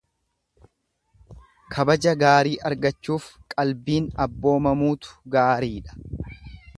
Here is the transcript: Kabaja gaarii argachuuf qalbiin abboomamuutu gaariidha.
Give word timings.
Kabaja 1.75 2.13
gaarii 2.23 2.55
argachuuf 2.69 3.27
qalbiin 3.55 4.09
abboomamuutu 4.25 5.15
gaariidha. 5.37 6.31